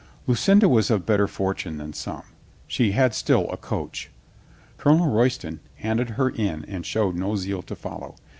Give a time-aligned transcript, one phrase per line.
[0.25, 2.23] Lucinda was of better fortune than some.
[2.65, 4.09] She had still a coach.
[4.79, 8.15] Colonel Royston handed her in and showed no zeal to follow.